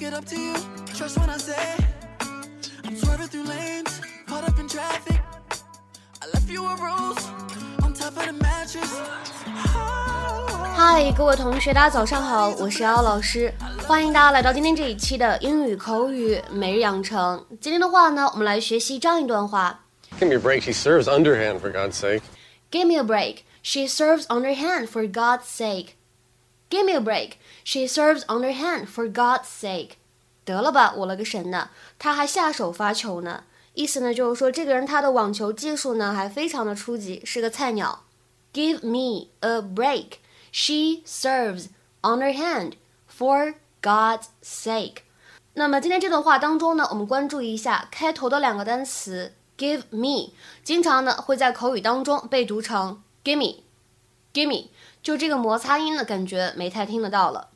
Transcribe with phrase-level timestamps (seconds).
[0.00, 0.54] make it up to you.
[0.94, 1.76] Trust when I say
[2.84, 5.20] I'm swerving through lanes, caught up in traffic.
[6.22, 7.24] I left you a rose
[7.82, 8.90] on top of the mattress.
[10.76, 13.52] 嗨，各位同学，大家早上好，我是姚老师，
[13.86, 17.44] 欢迎大家来到今天这一期的英语口语每日养成。
[17.60, 19.80] 今天的话呢，我们来学习这样一段话
[20.20, 20.60] Give me a break.
[20.62, 22.22] She serves underhand, for God's sake.
[22.70, 23.38] ：Give me a break.
[23.62, 25.96] She serves underhand for God's sake.
[26.71, 27.33] Give me a break.
[27.65, 29.97] She serves on her hand for God's sake.
[30.45, 31.69] 得了吧，我了个神呢！
[31.99, 33.43] 他还下手发球呢。
[33.73, 38.05] 意思呢就是说，这个人他的网球技术呢还非常的初级，是个菜鸟。
[38.53, 40.19] Give me a break.
[40.51, 41.65] She serves
[42.01, 42.73] on her hand
[43.13, 45.03] for God's sake.
[45.53, 50.33] 那么今天这段话当中呢，我们关注一下开头的两个单词 give me，
[50.63, 53.63] 经常呢会在口语当中被读成 give me
[54.32, 54.70] gimme，gimme，
[55.02, 57.48] 就这个摩擦音的感觉没太听得到了。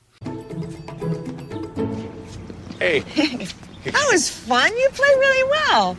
[2.79, 3.03] Hey,
[3.85, 4.71] That was fun.
[4.77, 5.97] You played really well.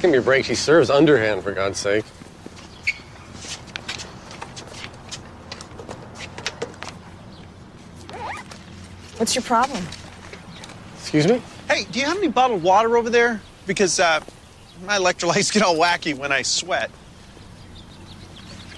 [0.00, 0.44] give me a break.
[0.44, 2.04] She serves underhand, for God's sake.
[9.18, 9.84] What's your problem?
[11.00, 11.42] Excuse me?
[11.68, 13.40] Hey, do you have any bottled water over there?
[13.66, 14.20] Because uh,
[14.86, 16.90] my electrolytes get all wacky when I sweat.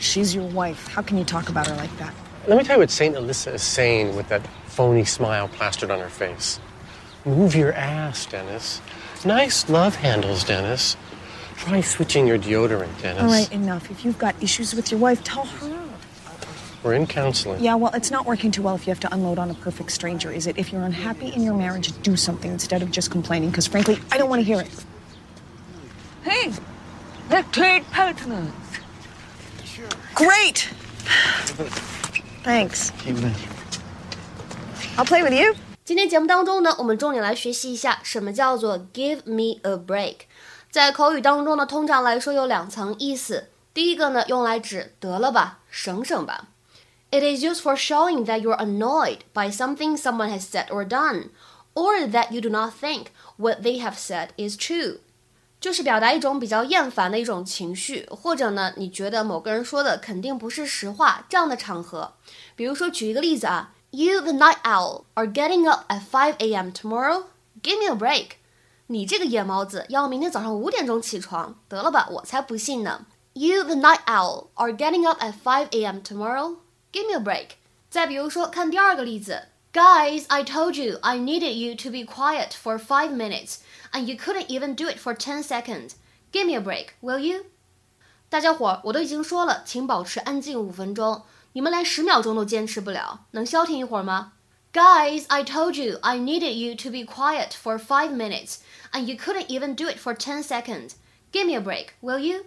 [0.06, 0.88] She's your wife.
[0.88, 2.14] How can you talk about her like that?
[2.48, 3.16] Let me tell you what St.
[3.16, 6.60] Alyssa is saying with that phony smile plastered on her face.
[7.26, 8.82] Move your ass, Dennis.
[9.26, 10.96] Nice love handles, Dennis.
[11.58, 13.24] Try switching your deodorant, Dennis.
[13.24, 13.90] All right, enough.
[13.90, 15.82] If you've got issues with your wife, tell her.
[16.84, 17.64] We're in counseling.
[17.64, 19.92] Yeah, well, it's not working too well if you have to unload on a perfect
[19.92, 20.60] stranger, is it?
[20.60, 24.20] If you're unhappy in your marriage, do something instead of just complaining, because frankly, I
[24.20, 24.86] don't want to hear it.
[26.22, 26.54] Hey,
[27.30, 28.52] they're trade partners.
[30.15, 30.69] Great!
[32.45, 32.91] Thanks.
[34.97, 35.55] I'll play with you.
[35.85, 40.17] 今天节目当中呢，我们重点来学习一下什么叫做 give me a break。
[40.71, 43.49] 在口语当中呢，通常来说有两层意思。
[43.75, 46.49] 第一个呢，用来指得了吧，省省吧。
[47.11, 51.31] It is used for showing that you're annoyed by something someone has said or done,
[51.75, 54.99] or that you do not think what they have said is true.
[55.66, 62.14] 就是表达一种比较厌烦的一种情绪，或者呢，你觉得某个人说的肯定不是实话这样的场合。
[62.56, 66.70] 比如说，举一个例子啊，You the night owl are getting up at 5 a.m.
[66.70, 67.24] tomorrow.
[67.64, 68.34] Give me a break.
[68.86, 73.08] 你这个夜猫子要明天早上五点钟起床，得了吧，我才不信呢。
[73.34, 76.02] You the night owl are getting up at 5 a.m.
[76.04, 76.58] tomorrow.
[76.92, 77.56] Give me a break.
[77.90, 83.59] 再比如说，看第二个例子 ，Guys, I told you I needed you to be quiet for five minutes,
[83.93, 85.93] and you couldn't even do it for ten seconds.
[86.33, 87.47] Give me a break, will you?
[88.29, 91.23] 大家伙儿，我都已经说了，请保持安静五分钟。
[91.53, 94.33] 你们连十秒钟都坚持不了，能消停一会儿吗？
[94.73, 98.59] Guys, I told you I needed you to be quiet for five minutes,
[98.93, 100.93] and you couldn't even do it for ten seconds.
[101.33, 102.45] Give me a break, will you?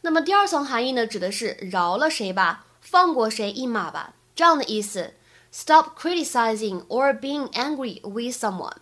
[0.00, 5.14] 那么第二层含义呢，指的是饶了谁吧，放过谁一马吧，这样的意思。
[5.51, 8.77] Stop criticizing or being angry with someone。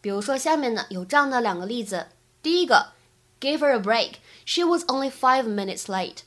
[0.00, 2.06] 比如说下面呢有这样的两个例子，
[2.42, 2.92] 第一个
[3.38, 4.14] ，Give her a break.
[4.44, 6.18] She was only five minutes late.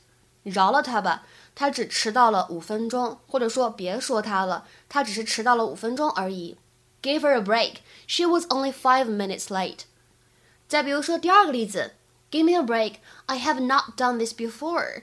[0.42, 1.24] 饶了她吧，
[1.54, 6.56] 她只迟到了五分钟，或者说别说她了，她只是迟到了五分钟而已。
[7.02, 7.76] Give her a break.
[8.06, 9.80] She was only five minutes late.
[10.68, 11.94] 再比如说第二个例子
[12.30, 12.96] ，Give me a break.
[13.26, 15.02] I have not done this before.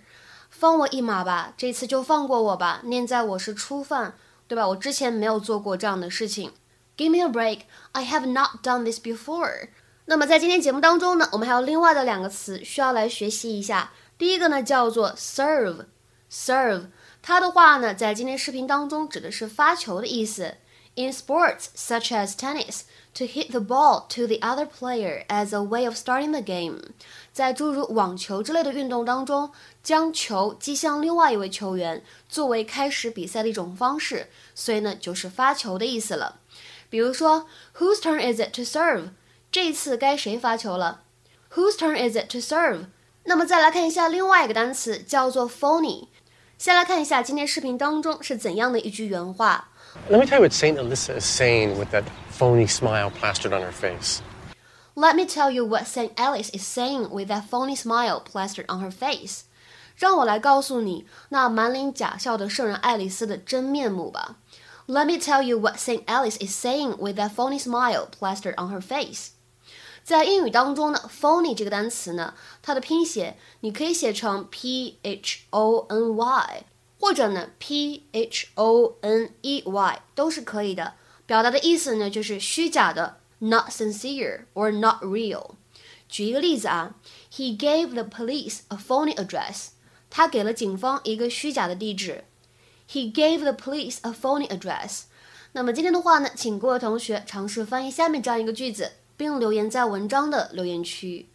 [0.49, 4.15] 放我一马吧，这次就放过我吧，念在我是初犯，
[4.47, 4.67] 对吧？
[4.67, 6.53] 我之前没有做过这样的事情。
[6.95, 7.61] Give me a break.
[7.91, 9.69] I have not done this before.
[10.05, 13.91] 那么在今天节目当中呢，我们还有另外的两个词需要来学习一下。
[14.17, 16.87] 第一个呢叫做 serve，serve，
[17.21, 20.55] 它的话呢在今天视频当中指的是发球的意思。
[20.97, 25.85] In sports such as tennis, to hit the ball to the other player as a way
[25.85, 26.81] of starting the game，
[27.31, 29.51] 在诸如网球之类的运动当中，
[29.83, 36.39] 将球击向另外一位球员，作为开始比赛的一种方式，所以呢就是发球的意思了。
[36.89, 37.45] 比如说
[37.77, 39.11] ，Whose turn is it to serve？
[39.51, 41.03] 这一次该谁发球了
[41.53, 42.87] ？Whose turn is it to serve？
[43.25, 46.07] 那么再来看一下另外一个单词，叫做 phony。
[46.57, 49.69] 先来看一下今天视频当中是怎样的一句原话。
[50.08, 50.78] Let me tell you what St.
[50.78, 54.22] Alyssa is saying with that phony smile plastered on her face.
[54.94, 58.80] Let me tell you what Saint Alice is saying with that phony smile plastered on
[58.80, 59.44] her face。
[59.96, 64.36] 让我来告诉你那满脸假笑的圣人爱丽丝的真面目吧。
[64.86, 68.80] Let me tell you what Saint Alice is saying with that phony smile plastered on her
[68.80, 69.28] face。
[70.02, 76.64] 在英语当中呢，phony 这个单词呢，它的拼写你可以写成 p h o n y，
[76.98, 80.94] 或者呢 p h o n e y 都是可以的。
[81.26, 85.52] 表达的意思呢就是虚假的，not sincere or not real。
[86.08, 86.94] 举一个例子啊，
[87.32, 89.68] He gave the police a phony address。
[90.10, 92.24] 他给了警方一个虚假的地址。
[92.90, 95.04] He gave the police a phony address。
[95.52, 101.28] 那么今天的话呢，请各位同学尝试翻译下面这样一个句子，并留言在文章的留言区。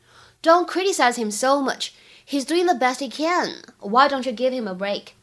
[0.43, 1.89] Don't criticize him so much.
[2.27, 3.63] He's doing the best he can.
[3.79, 5.13] Why don't you give him a break?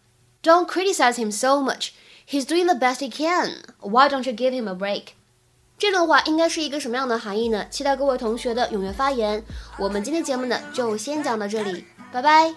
[0.41, 1.93] Don't criticize him so much.
[2.25, 3.63] He's doing the best he can.
[3.81, 5.15] Why don't you give him a break?
[5.77, 7.65] 这段话应该是一个什么样的含义呢？
[7.69, 9.43] 期待各位同学的踊跃发言。
[9.77, 12.53] 我们今天节目呢就先讲到这里，拜拜。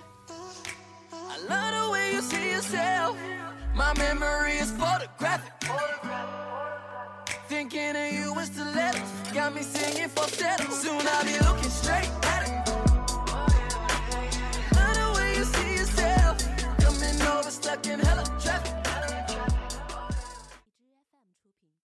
[7.49, 9.03] Thinking of you is the left,
[9.35, 10.71] got me singing falsetto.
[10.71, 11.07] Soon